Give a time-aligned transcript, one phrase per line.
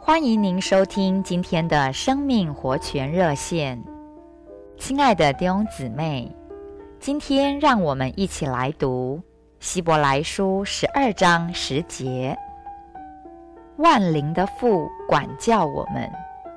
[0.00, 3.82] 欢迎您收听今天的生命活泉热线，
[4.78, 6.34] 亲爱的弟兄姊妹，
[6.98, 9.20] 今天让我们一起来读
[9.58, 12.36] 希伯来书十二章十节。
[13.76, 16.10] 万灵的父管教我们，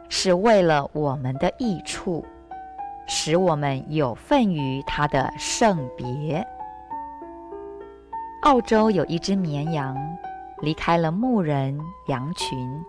[0.08, 2.24] 是为了我们的益处，
[3.08, 6.46] 使我们有份于他的圣别。
[8.44, 9.98] 澳洲有一只绵羊，
[10.62, 12.84] 离开了牧人羊群，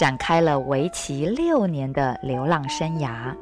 [0.00, 3.36] 展开了为期六年的流浪生涯。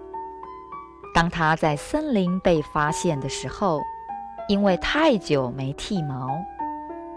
[1.14, 3.80] 当他在森林被发现的时候，
[4.48, 6.36] 因为太久没剃毛，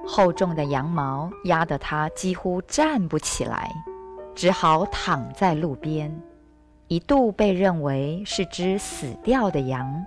[0.05, 3.71] 厚重的羊毛压得他几乎站不起来，
[4.35, 6.15] 只好躺在路边，
[6.87, 10.05] 一度被认为是只死掉的羊。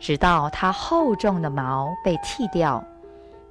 [0.00, 2.82] 直到他厚重的毛被剃掉。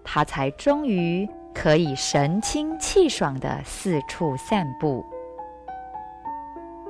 [0.04, 5.04] 他才终于可以神清气爽地四处散步。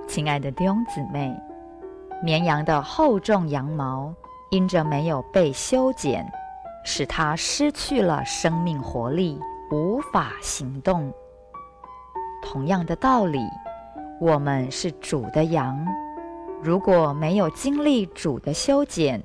[0.07, 1.33] 亲爱的弟兄姊妹，
[2.21, 4.13] 绵羊的厚重羊毛
[4.49, 6.25] 因着没有被修剪，
[6.83, 9.39] 使它失去了生命活力，
[9.71, 11.13] 无法行动。
[12.43, 13.47] 同样的道理，
[14.19, 15.85] 我们是主的羊，
[16.61, 19.23] 如果没有经历主的修剪，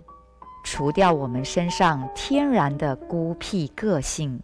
[0.63, 4.41] 除掉我们身上天然的孤僻个性，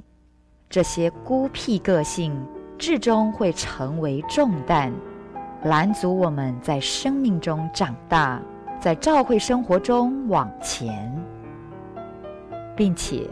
[0.68, 2.36] 这些孤僻个性
[2.76, 4.92] 至终会成为重担，
[5.62, 8.40] 拦阻我们在生命中长大，
[8.80, 11.10] 在教会生活中往前，
[12.76, 13.28] 并且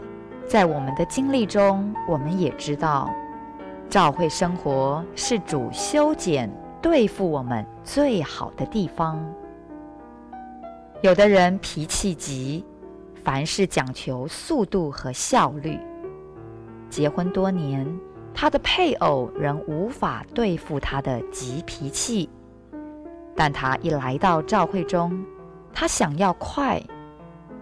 [0.47, 3.13] 在我们的经历中，我们也知道，
[3.89, 6.49] 教会生活是主修剪
[6.81, 9.23] 对付我们最好的地方。
[11.01, 12.65] 有的人脾气急。
[13.23, 15.79] 凡事讲求速度和效率。
[16.89, 17.87] 结婚多年，
[18.33, 22.29] 他的配偶仍无法对付他的急脾气。
[23.35, 25.25] 但他一来到教会中，
[25.73, 26.81] 他想要快，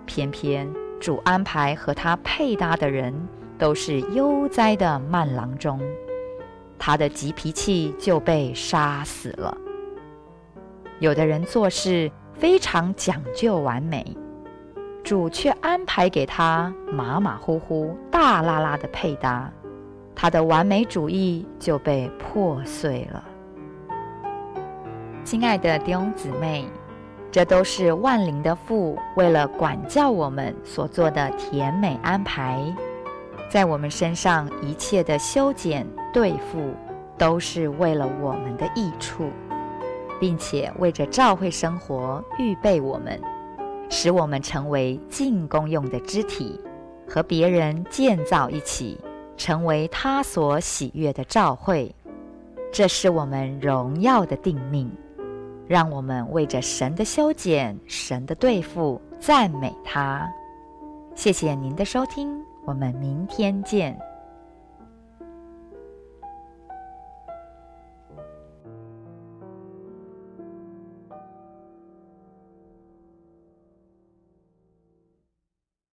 [0.06, 3.14] 偏偏主安排和他配搭的人
[3.58, 5.80] 都是悠哉的慢郎中，
[6.78, 9.58] 他的急脾气就被杀死了。
[11.00, 14.16] 有的人做事非常讲究完美。
[15.04, 19.52] 主却安排给他马马虎虎、大剌剌的配搭，
[20.16, 23.24] 他的完美主义就被破碎了。
[25.26, 26.66] 亲爱的弟兄姊妹，
[27.30, 32.74] 这都是万灵的父为了管教我们所做的甜美安排，
[33.50, 36.74] 在我们身上一切的修剪对付，
[37.18, 39.30] 都是为了我们的益处，
[40.18, 43.22] 并且为着照会生活预备我们。
[43.94, 46.60] 使我们成为进功用的肢体，
[47.08, 49.00] 和别人建造一起，
[49.38, 51.94] 成为他所喜悦的教会。
[52.72, 54.92] 这是我们荣耀的定命。
[55.68, 60.28] 让我们为着神的修剪、神的对付，赞美他。
[61.14, 63.98] 谢谢您的收听，我们明天见。